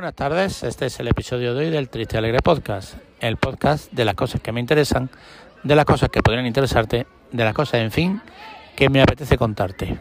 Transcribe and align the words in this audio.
Buenas 0.00 0.14
tardes, 0.14 0.62
este 0.62 0.86
es 0.86 0.98
el 0.98 1.08
episodio 1.08 1.52
de 1.52 1.66
hoy 1.66 1.70
del 1.70 1.90
Triste 1.90 2.16
Alegre 2.16 2.38
Podcast, 2.40 2.94
el 3.20 3.36
podcast 3.36 3.92
de 3.92 4.06
las 4.06 4.14
cosas 4.14 4.40
que 4.40 4.50
me 4.50 4.58
interesan, 4.58 5.10
de 5.62 5.76
las 5.76 5.84
cosas 5.84 6.08
que 6.08 6.22
podrían 6.22 6.46
interesarte, 6.46 7.06
de 7.30 7.44
las 7.44 7.52
cosas, 7.52 7.82
en 7.82 7.90
fin, 7.90 8.22
que 8.76 8.88
me 8.88 9.02
apetece 9.02 9.36
contarte. 9.36 9.98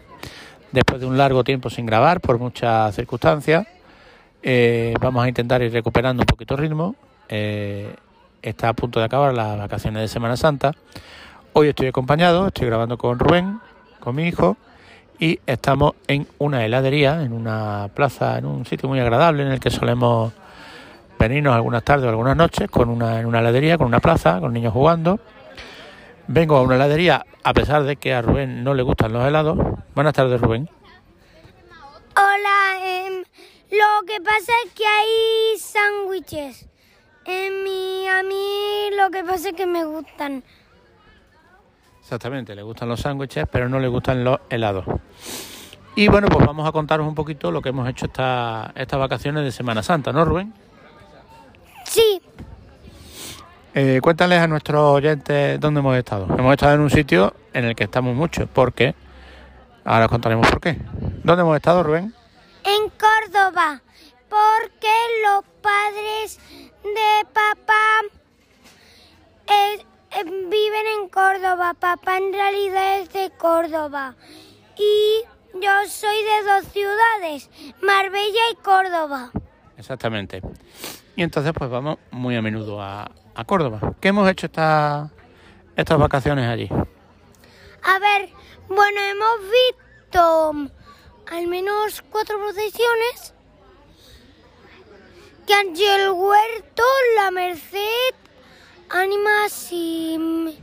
Después 0.72 1.02
de 1.02 1.06
un 1.06 1.18
largo 1.18 1.44
tiempo 1.44 1.70
sin 1.70 1.86
grabar, 1.86 2.22
por 2.22 2.40
muchas 2.40 2.96
circunstancias, 2.96 3.68
eh, 4.42 4.94
vamos 5.02 5.22
a 5.22 5.28
intentar 5.28 5.62
ir 5.64 5.74
recuperando 5.74 6.22
un 6.22 6.28
poquito 6.28 6.54
el 6.54 6.62
ritmo. 6.62 6.96
Eh, 7.28 7.94
está 8.42 8.70
a 8.70 8.74
punto 8.74 9.00
de 9.00 9.06
acabar 9.06 9.34
las 9.34 9.58
vacaciones 9.58 10.02
de 10.02 10.08
Semana 10.08 10.38
Santa. 10.38 10.72
Hoy 11.52 11.68
estoy 11.68 11.88
acompañado, 11.88 12.48
estoy 12.48 12.68
grabando 12.68 12.98
con 12.98 13.20
Rubén, 13.20 13.60
con 14.00 14.16
mi 14.16 14.30
hijo, 14.30 14.56
y 15.20 15.40
estamos 15.46 15.94
en 16.08 16.28
una 16.38 16.66
heladería, 16.66 17.22
en 17.22 17.34
una 17.34 17.90
plaza, 17.94 18.38
en 18.38 18.46
un 18.46 18.66
sitio 18.66 18.88
muy 18.88 19.00
agradable 19.00 19.44
en 19.44 19.52
el 19.52 19.60
que 19.60 19.70
solemos 19.70 20.32
venirnos 21.20 21.54
algunas 21.54 21.84
tardes 21.84 22.06
o 22.06 22.10
algunas 22.10 22.38
noches 22.38 22.70
con 22.72 22.90
una, 22.90 23.20
en 23.20 23.26
una 23.26 23.40
heladería, 23.40 23.78
con 23.78 23.88
una 23.88 24.00
plaza, 24.00 24.40
con 24.40 24.54
niños 24.54 24.72
jugando. 24.72 25.20
Vengo 26.28 26.56
a 26.56 26.62
una 26.62 26.76
heladería 26.76 27.26
a 27.44 27.54
pesar 27.54 27.84
de 27.84 27.98
que 27.98 28.14
a 28.14 28.22
Rubén 28.22 28.64
no 28.64 28.74
le 28.74 28.84
gustan 28.84 29.12
los 29.12 29.28
helados. 29.28 29.58
Buenas 29.94 30.14
tardes, 30.14 30.40
Rubén. 30.40 30.70
Hola, 32.16 32.80
em, 32.82 33.24
lo 33.72 34.06
que 34.08 34.22
pasa 34.22 34.54
es 34.66 34.74
que 34.74 34.86
hay 34.86 35.58
sándwiches. 35.58 36.70
En 37.26 37.64
mi, 37.64 38.08
a 38.08 38.24
mí 38.24 38.90
lo 38.98 39.12
que 39.12 39.24
pasa 39.24 39.50
es 39.50 39.56
que 39.56 39.66
me 39.66 39.84
gustan. 39.84 40.44
Exactamente, 42.00 42.56
le 42.56 42.64
gustan 42.64 42.90
los 42.90 43.02
sándwiches, 43.02 43.46
pero 43.52 43.68
no 43.68 43.80
le 43.80 43.88
gustan 43.88 44.24
los 44.24 44.40
helados. 44.50 44.86
Y 45.96 46.08
bueno, 46.08 46.28
pues 46.28 46.46
vamos 46.46 46.68
a 46.68 46.72
contaros 46.72 47.08
un 47.08 47.16
poquito 47.16 47.52
lo 47.52 47.62
que 47.62 47.70
hemos 47.70 47.88
hecho 47.90 48.06
esta, 48.06 48.72
estas 48.76 49.00
vacaciones 49.00 49.44
de 49.44 49.52
Semana 49.52 49.84
Santa, 49.84 50.12
¿no, 50.14 50.24
Rubén? 50.26 50.54
Sí, 51.86 52.22
Eh, 53.76 54.00
cuéntales 54.02 54.40
a 54.42 54.48
nuestros 54.48 54.82
oyentes 54.82 55.60
dónde 55.60 55.80
hemos 55.80 55.96
estado. 55.96 56.26
Hemos 56.38 56.52
estado 56.54 56.74
en 56.74 56.82
un 56.82 56.90
sitio 56.90 57.34
en 57.54 57.66
el 57.66 57.76
que 57.76 57.84
estamos 57.84 58.16
mucho, 58.16 58.48
porque 58.48 58.96
ahora 59.86 60.06
os 60.06 60.12
contaremos 60.12 60.50
por 60.50 60.60
qué. 60.60 60.78
¿Dónde 61.24 61.42
hemos 61.42 61.56
estado, 61.56 61.84
Rubén? 61.84 62.14
en 62.64 62.90
Córdoba, 62.90 63.82
porque 64.28 64.94
los 65.24 65.44
padres 65.62 66.40
de 66.84 67.26
papá 67.34 68.02
eh, 69.48 69.86
eh, 70.12 70.24
viven 70.24 70.88
en 71.02 71.10
Córdoba. 71.10 71.74
Papá 71.80 72.18
en 72.18 72.34
realidad 72.34 73.00
es 73.00 73.14
de 73.14 73.32
Córdoba. 73.38 74.16
Y 74.82 75.24
yo 75.56 75.72
soy 75.90 76.24
de 76.24 76.50
dos 76.50 76.72
ciudades, 76.72 77.50
Marbella 77.82 78.40
y 78.54 78.56
Córdoba. 78.56 79.32
Exactamente. 79.78 80.42
Y 81.18 81.24
entonces 81.24 81.52
pues 81.54 81.70
vamos 81.70 81.98
muy 82.12 82.38
a 82.38 82.42
menudo 82.42 82.82
a, 82.82 83.12
a 83.36 83.44
Córdoba. 83.44 83.94
¿Qué 84.00 84.08
hemos 84.08 84.30
hecho 84.30 84.46
esta, 84.46 85.12
estas 85.76 86.00
vacaciones 86.00 86.48
allí? 86.48 86.70
A 87.84 88.00
ver, 88.00 88.30
bueno, 88.70 89.02
hemos 89.02 89.52
visto 89.52 90.54
al 91.30 91.48
menos 91.48 92.02
cuatro 92.10 92.38
procesiones. 92.38 93.34
Que 95.46 95.54
han 95.56 95.76
sido 95.76 95.96
el 95.96 96.10
huerto, 96.12 96.84
la 97.18 97.32
Merced, 97.32 98.16
Ánimas 98.90 99.72
y, 99.72 100.58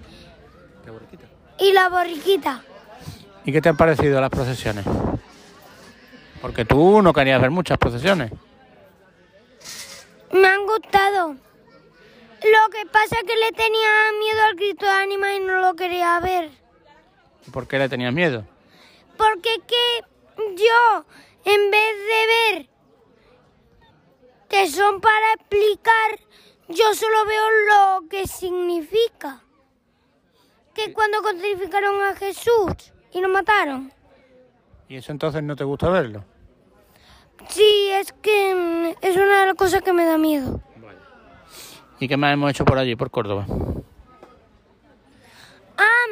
y 1.59 1.72
la 1.72 1.89
borriquita. 1.91 2.62
¿Y 3.47 3.53
qué 3.53 3.63
te 3.63 3.69
han 3.69 3.77
parecido 3.77 4.21
las 4.21 4.29
procesiones? 4.29 4.85
Porque 6.43 6.65
tú 6.65 7.01
no 7.01 7.13
querías 7.13 7.41
ver 7.41 7.53
muchas 7.53 7.79
procesiones. 7.79 8.33
Me 10.33 10.49
han 10.49 10.67
gustado. 10.67 11.29
Lo 11.29 12.71
que 12.73 12.87
pasa 12.87 13.17
es 13.17 13.23
que 13.23 13.37
le 13.37 13.53
tenía 13.53 13.89
miedo 14.19 14.43
al 14.49 14.56
grito 14.56 14.85
de 14.85 14.91
Ánima 14.91 15.33
y 15.33 15.41
no 15.41 15.61
lo 15.61 15.77
quería 15.77 16.19
ver. 16.19 16.51
¿Y 17.47 17.51
¿Por 17.53 17.69
qué 17.69 17.79
le 17.79 17.89
tenías 17.89 18.12
miedo? 18.12 18.45
Porque 19.17 19.61
que 19.65 20.03
yo, 20.56 21.05
en 21.45 21.71
vez 21.71 21.97
de 21.97 22.56
ver 22.56 22.69
que 24.49 24.69
son 24.69 25.01
para 25.01 25.35
explicar, 25.35 26.19
yo 26.69 26.95
solo 26.95 27.25
veo 27.27 27.45
lo 27.69 28.09
que 28.09 28.27
significa. 28.27 29.41
Que 30.75 30.93
cuando 30.93 31.23
crucificaron 31.23 32.03
a 32.03 32.17
Jesús 32.17 32.93
y 33.16 33.21
lo 33.21 33.28
mataron. 33.28 33.91
¿Y 34.88 34.97
eso 34.97 35.10
entonces 35.12 35.43
no 35.43 35.56
te 35.56 35.65
gusta 35.65 35.88
verlo? 35.88 36.22
Sí, 37.49 37.88
es 37.93 38.12
que 38.12 38.54
mm, 38.54 39.04
es 39.04 39.16
una 39.16 39.41
de 39.41 39.47
las 39.47 39.54
cosas 39.56 39.82
que 39.82 39.93
me 39.93 40.04
da 40.04 40.19
miedo. 40.19 40.60
¿Y 41.99 42.09
qué 42.09 42.16
más 42.19 42.34
hemos 42.34 42.50
hecho 42.50 42.65
por 42.66 42.76
allí, 42.78 42.94
por 42.94 43.10
Córdoba? 43.10 43.47
Ah, 45.78 46.06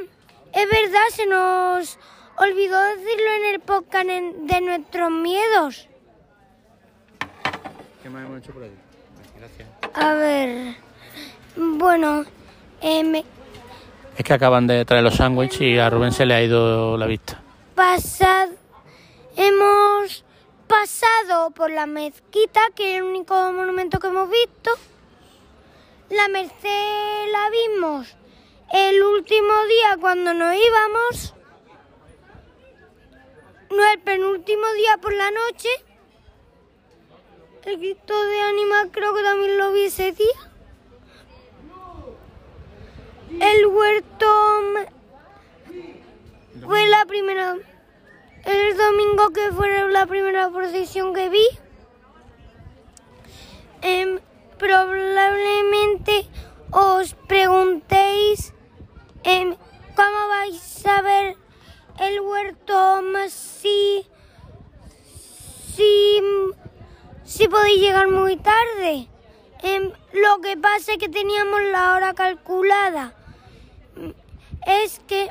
es 0.53 0.69
verdad, 0.71 1.09
se 1.11 1.27
nos 1.27 1.99
olvidó 2.39 2.81
decirlo 2.97 3.31
en 3.39 3.55
el 3.55 3.61
podcast 3.61 4.09
en- 4.09 4.47
de 4.47 4.61
nuestros 4.63 5.11
miedos. 5.11 5.89
¿Qué 8.03 8.09
más 8.11 8.25
hemos 8.25 8.39
hecho 8.39 8.53
por 8.53 8.63
allí? 8.63 8.75
Gracias. 9.39 9.69
A 9.95 10.15
ver, 10.15 10.75
bueno, 11.57 12.25
eh, 12.81 13.05
me- 13.05 13.25
Es 14.17 14.25
que 14.25 14.33
acaban 14.33 14.67
de 14.67 14.85
traer 14.85 15.03
los 15.03 15.17
sándwiches 15.17 15.61
y 15.61 15.79
a 15.79 15.91
Rubén 15.91 16.13
se 16.13 16.25
le 16.25 16.35
ha 16.35 16.43
ido 16.43 16.97
la 16.97 17.07
vista. 17.07 17.43
pasad, 17.75 18.49
hemos 19.37 20.25
pasado 20.69 21.51
por 21.51 21.71
la 21.71 21.87
mezquita, 21.87 22.61
que 22.75 22.93
es 22.93 22.99
el 22.99 23.03
único 23.05 23.35
monumento 23.53 23.99
que 23.99 24.07
hemos 24.07 24.31
visto. 24.31 24.71
La 26.11 26.29
Merced 26.29 27.33
la 27.33 27.51
vimos 27.51 28.17
el 28.73 29.03
último 29.03 29.53
día 29.69 29.97
cuando 30.01 30.35
nos 30.35 30.55
íbamos. 30.55 31.35
No, 33.71 33.93
el 33.93 34.01
penúltimo 34.01 34.67
día 34.75 34.99
por 35.01 35.13
la 35.13 35.31
noche. 35.31 35.69
El 37.65 37.79
grito 37.79 38.21
de 38.27 38.41
animal 38.41 38.91
creo 38.93 39.15
que 39.15 39.23
también 39.23 39.59
lo 39.59 39.73
vi 39.73 39.85
ese 39.85 40.13
día. 40.13 40.54
El 43.41 43.67
huerto 43.67 44.27
fue 46.63 46.87
la 46.87 47.05
primera. 47.07 47.57
El 48.45 48.77
domingo 48.77 49.31
que 49.31 49.51
fue 49.53 49.91
la 49.91 50.07
primera 50.07 50.51
procesión 50.51 51.15
que 51.15 51.29
vi. 51.29 51.47
Em, 53.83 54.21
probablemente 54.59 56.27
os 56.71 57.15
preguntéis 57.27 58.53
em, 59.25 59.57
cómo 59.97 60.29
vais 60.29 60.87
a 60.87 61.03
ver 61.03 61.37
el 62.01 62.21
huerto 62.21 63.01
si 63.29 64.07
si 67.25 67.49
podéis 67.49 67.81
llegar 67.81 68.09
muy 68.09 68.37
tarde. 68.37 69.09
Em, 69.63 69.91
lo 70.13 70.41
que 70.41 70.57
pasa 70.57 70.93
es 70.93 70.99
que 70.99 71.09
teníamos 71.09 71.61
la 71.73 71.95
hora 71.95 72.15
calculada. 72.15 73.15
Es 74.67 75.01
que 75.07 75.29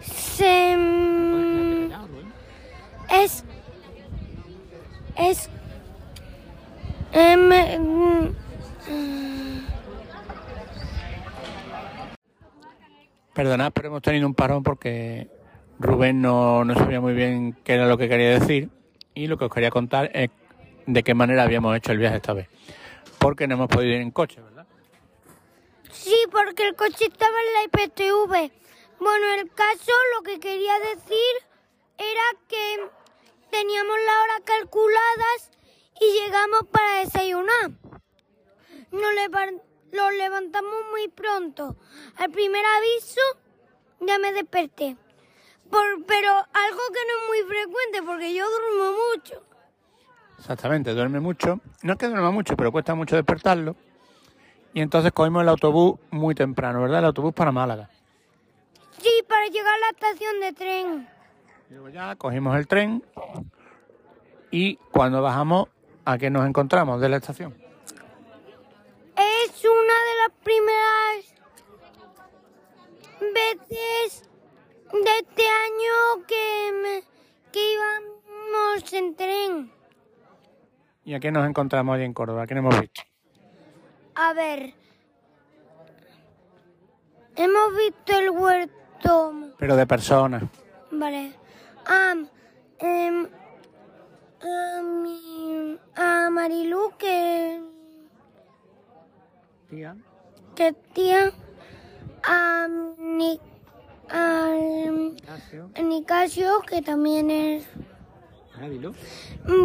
se 0.00 0.76
mm, 0.76 1.92
es 3.10 3.44
es 5.16 5.48
em, 7.12 8.34
Perdonad, 13.32 13.72
pero 13.72 13.88
hemos 13.88 14.02
tenido 14.02 14.26
un 14.26 14.34
parón 14.34 14.62
porque 14.62 15.28
Rubén 15.80 16.22
no, 16.22 16.64
no 16.64 16.74
sabía 16.74 17.00
muy 17.00 17.14
bien 17.14 17.56
qué 17.64 17.74
era 17.74 17.86
lo 17.86 17.98
que 17.98 18.08
quería 18.08 18.38
decir 18.38 18.70
y 19.12 19.26
lo 19.26 19.36
que 19.38 19.46
os 19.46 19.52
quería 19.52 19.70
contar 19.70 20.10
es 20.14 20.30
de 20.86 21.02
qué 21.02 21.14
manera 21.14 21.42
habíamos 21.42 21.76
hecho 21.76 21.90
el 21.92 21.98
viaje 21.98 22.16
esta 22.16 22.32
vez. 22.32 22.48
Porque 23.18 23.48
no 23.48 23.54
hemos 23.54 23.68
podido 23.68 23.94
ir 23.94 24.00
en 24.00 24.12
coche, 24.12 24.40
¿verdad? 24.40 24.53
Sí 25.94 26.16
porque 26.30 26.66
el 26.68 26.74
coche 26.76 27.06
estaba 27.06 27.34
en 27.40 27.52
la 27.54 27.64
IPTV. 27.64 28.52
Bueno, 29.00 29.32
el 29.34 29.50
caso 29.52 29.92
lo 30.16 30.22
que 30.22 30.38
quería 30.40 30.78
decir 30.80 31.34
era 31.98 32.22
que 32.48 32.90
teníamos 33.50 33.96
la 34.06 34.22
hora 34.22 34.40
calculadas 34.44 35.50
y 36.00 36.12
llegamos 36.20 36.66
para 36.70 37.00
desayunar. 37.00 37.70
Nos 38.90 40.12
levantamos 40.12 40.74
muy 40.90 41.08
pronto. 41.08 41.76
Al 42.16 42.30
primer 42.30 42.64
aviso 42.64 43.20
ya 44.00 44.18
me 44.18 44.32
desperté. 44.32 44.96
Por- 45.70 46.04
pero 46.06 46.30
algo 46.30 46.80
que 46.92 47.00
no 47.06 47.20
es 47.20 47.28
muy 47.28 47.42
frecuente 47.56 48.02
porque 48.04 48.34
yo 48.34 48.44
duermo 48.48 48.98
mucho. 49.14 49.42
Exactamente, 50.38 50.92
duerme 50.92 51.20
mucho. 51.20 51.60
No 51.82 51.92
es 51.94 51.98
que 51.98 52.06
duerma 52.08 52.30
mucho, 52.30 52.56
pero 52.56 52.70
cuesta 52.70 52.94
mucho 52.94 53.16
despertarlo. 53.16 53.76
Y 54.74 54.80
entonces 54.80 55.12
cogimos 55.12 55.42
el 55.42 55.48
autobús 55.48 55.98
muy 56.10 56.34
temprano, 56.34 56.82
¿verdad? 56.82 56.98
El 56.98 57.04
autobús 57.06 57.32
para 57.32 57.52
Málaga. 57.52 57.88
Sí, 59.00 59.10
para 59.28 59.46
llegar 59.46 59.72
a 59.72 59.78
la 59.78 59.88
estación 59.90 60.40
de 60.40 60.52
tren. 60.52 61.08
Luego 61.70 61.88
ya 61.88 62.14
cogimos 62.16 62.56
el 62.56 62.66
tren 62.68 63.02
Y 64.50 64.76
cuando 64.92 65.22
bajamos, 65.22 65.68
¿a 66.04 66.18
qué 66.18 66.28
nos 66.30 66.46
encontramos 66.46 67.00
de 67.00 67.08
la 67.08 67.16
estación? 67.16 67.54
Es 69.16 69.64
una 69.64 69.94
de 69.94 70.14
las 70.22 70.32
primeras 70.42 71.34
veces 73.34 74.28
de 74.92 75.10
este 75.20 75.42
año 75.42 76.24
que, 76.26 76.72
me- 76.82 77.04
que 77.52 77.72
íbamos 77.74 78.92
en 78.92 79.16
tren. 79.16 79.72
¿Y 81.04 81.14
a 81.14 81.20
qué 81.20 81.30
nos 81.30 81.48
encontramos 81.48 81.94
allí 81.94 82.04
en 82.04 82.12
Córdoba? 82.14 82.46
¿Qué 82.46 82.54
hemos 82.54 82.78
visto? 82.80 83.02
A 84.14 84.32
ver. 84.32 84.74
Hemos 87.36 87.76
visto 87.76 88.18
el 88.18 88.30
huerto. 88.30 89.32
Pero 89.58 89.76
de 89.76 89.86
personas. 89.86 90.42
Vale. 90.90 91.32
Em, 92.78 93.26
a, 94.42 94.82
mi- 94.82 95.78
a 95.96 96.30
Marilu, 96.30 96.92
que, 96.98 97.60
Tía. 99.70 99.96
que 100.54 100.72
tía. 100.92 101.32
A, 102.26 102.66
Ni, 102.98 103.38
a, 104.10 104.46
a 105.76 105.82
Nicasio, 105.82 106.60
que 106.66 106.80
también 106.82 107.30
es. 107.30 107.66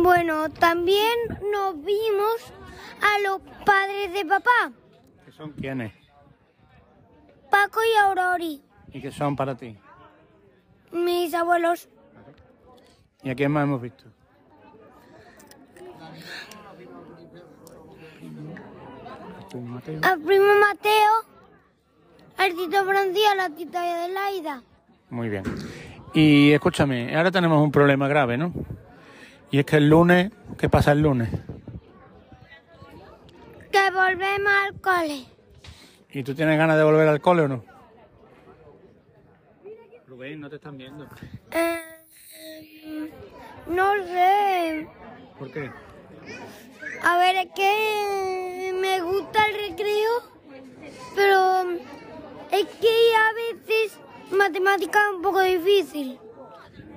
Bueno, 0.01 0.49
también 0.49 1.13
nos 1.51 1.75
vimos 1.83 2.53
a 3.01 3.19
los 3.27 3.41
padres 3.65 4.13
de 4.13 4.25
papá, 4.25 4.71
¿Qué 5.25 5.31
son 5.31 5.51
quiénes? 5.53 5.93
Paco 7.49 7.79
y 7.83 7.97
Aurori, 7.97 8.63
¿Y 8.93 9.01
qué 9.01 9.11
son 9.11 9.35
para 9.35 9.55
ti? 9.55 9.77
mis 10.91 11.33
abuelos. 11.33 11.87
¿Y 13.23 13.29
a 13.29 13.35
quién 13.35 13.51
más 13.51 13.63
hemos 13.63 13.81
visto? 13.81 14.05
Al 20.03 20.19
primo 20.19 20.45
Mateo, 20.59 21.13
al 22.37 22.53
tito 22.55 22.85
Francis, 22.85 23.23
a 23.31 23.35
la 23.35 23.49
tita 23.49 23.81
Adelaida. 23.81 24.61
Muy 25.09 25.29
bien. 25.29 25.43
Y 26.13 26.51
escúchame, 26.51 27.15
ahora 27.15 27.31
tenemos 27.31 27.61
un 27.63 27.71
problema 27.71 28.07
grave, 28.07 28.37
¿no? 28.37 28.53
Y 29.51 29.59
es 29.59 29.65
que 29.65 29.77
el 29.77 29.89
lunes, 29.89 30.31
¿qué 30.57 30.69
pasa 30.69 30.91
el 30.91 31.01
lunes? 31.01 31.29
Que 33.71 33.91
volvemos 33.91 34.51
al 34.65 34.81
cole. 34.81 35.25
¿Y 36.11 36.23
tú 36.23 36.33
tienes 36.33 36.57
ganas 36.57 36.77
de 36.77 36.83
volver 36.83 37.07
al 37.07 37.21
cole 37.21 37.43
o 37.43 37.47
no? 37.47 37.63
Rubén, 40.07 40.39
no 40.39 40.49
te 40.49 40.55
están 40.55 40.77
viendo. 40.77 41.07
Eh, 41.51 41.79
no 43.67 43.93
sé. 44.05 44.87
¿Por 45.37 45.51
qué? 45.51 45.71
A 47.03 47.17
ver, 47.17 47.35
es 47.35 47.47
que 47.53 48.73
me 48.81 49.01
gusta 49.01 49.45
el 49.45 49.69
recreo, 49.69 50.11
pero 51.15 51.61
es 52.51 52.65
que 52.65 53.15
a 53.15 53.33
veces 53.33 53.99
matemática 54.31 54.99
es 54.99 55.15
un 55.15 55.21
poco 55.21 55.41
difícil. 55.41 56.19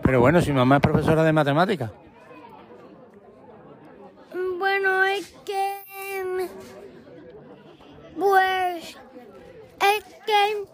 Pero 0.02 0.20
bueno, 0.20 0.40
si 0.40 0.52
mamá 0.52 0.76
es 0.76 0.82
profesora 0.82 1.22
de 1.22 1.32
matemáticas. 1.32 1.90
Bueno, 4.58 5.04
es 5.04 5.34
que... 5.44 6.48
Pues... 8.18 8.96
Es 9.80 10.04
que 10.26 10.64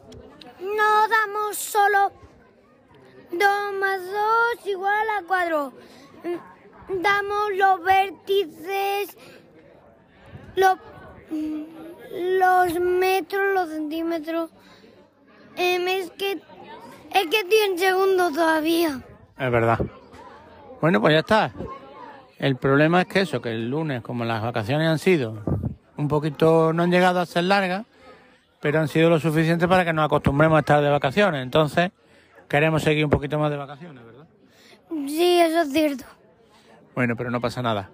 no 0.61 1.09
damos 1.09 1.57
solo 1.57 2.13
2 3.31 3.41
más 3.81 4.01
2 4.05 4.67
4. 5.49 5.73
Damos 7.03 7.51
los 7.57 7.85
vértices, 7.85 9.17
los, 10.57 10.79
los 12.11 12.81
metros, 12.81 13.55
los 13.55 13.69
centímetros. 13.69 14.51
Em, 15.57 15.87
es 15.89 16.11
que... 16.13 16.41
Es 17.11 17.27
que 17.29 17.39
estoy 17.39 17.59
en 17.71 17.79
segundo 17.79 18.31
todavía. 18.31 19.01
Es 19.39 19.51
verdad. 19.51 19.79
Bueno, 20.81 21.01
pues 21.01 21.15
ya 21.15 21.21
está. 21.21 21.53
El 22.39 22.57
problema 22.57 23.01
es 23.01 23.07
que 23.09 23.21
eso, 23.23 23.41
que 23.41 23.51
el 23.51 23.71
lunes, 23.71 24.03
como 24.03 24.25
las 24.25 24.43
vacaciones 24.43 24.89
han 24.89 24.99
sido 24.99 25.43
un 25.97 26.07
poquito, 26.07 26.73
no 26.75 26.83
han 26.83 26.91
llegado 26.91 27.21
a 27.21 27.27
ser 27.27 27.45
largas, 27.45 27.87
pero 28.61 28.79
han 28.79 28.89
sido 28.89 29.09
lo 29.09 29.19
suficiente 29.19 29.67
para 29.67 29.87
que 29.87 29.93
nos 29.95 30.05
acostumbremos 30.05 30.57
a 30.57 30.61
estar 30.61 30.83
de 30.83 30.91
vacaciones. 30.91 31.43
Entonces, 31.43 31.91
queremos 32.47 32.83
seguir 32.83 33.05
un 33.07 33.11
poquito 33.11 33.39
más 33.39 33.51
de 33.51 33.57
vacaciones, 33.57 34.05
¿verdad? 34.05 34.18
Sí, 34.91 35.41
eso 35.41 35.63
es 35.63 35.73
cierto. 35.73 36.05
Bueno, 36.95 37.17
pero 37.17 37.31
no 37.31 37.41
pasa 37.41 37.63
nada. 37.63 37.91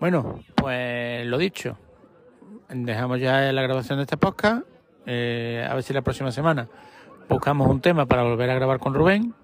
Bueno, 0.00 0.42
pues 0.54 1.26
lo 1.26 1.38
dicho. 1.38 1.76
Dejamos 2.68 3.20
ya 3.20 3.52
la 3.52 3.62
grabación 3.62 3.98
de 3.98 4.04
este 4.04 4.16
podcast. 4.16 4.66
Eh, 5.06 5.66
a 5.68 5.74
ver 5.74 5.82
si 5.82 5.92
la 5.92 6.02
próxima 6.02 6.30
semana 6.32 6.68
buscamos 7.28 7.68
un 7.68 7.80
tema 7.80 8.06
para 8.06 8.22
volver 8.22 8.48
a 8.50 8.54
grabar 8.54 8.78
con 8.78 8.94
Rubén. 8.94 9.34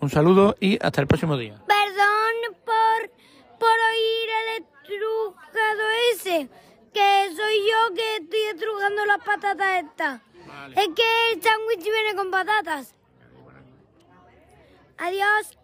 Un 0.00 0.08
saludo 0.08 0.56
y 0.60 0.78
hasta 0.82 1.00
el 1.00 1.06
próximo 1.06 1.36
día. 1.36 1.60
Perdón 1.66 2.56
por, 2.64 3.10
por 3.58 3.68
oír 3.68 4.28
el 4.40 4.62
estrujado 4.62 5.82
ese, 6.14 6.48
que 6.92 7.36
soy 7.36 7.56
yo 7.58 7.94
que 7.94 8.16
estoy 8.16 8.40
estrujando 8.54 9.04
las 9.06 9.18
patatas 9.18 9.84
estas. 9.84 10.20
Es 10.76 10.88
que 10.94 11.32
el 11.32 11.42
sándwich 11.42 11.82
viene 11.82 12.14
con 12.16 12.30
patatas. 12.30 12.94
Adiós. 14.98 15.58